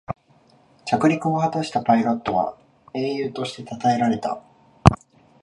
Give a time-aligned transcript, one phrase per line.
[0.85, 2.57] 着陸を果たしたパイロットは
[2.95, 4.41] 英雄としてたたえられた